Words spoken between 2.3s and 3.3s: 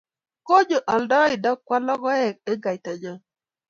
eng' kaitanyo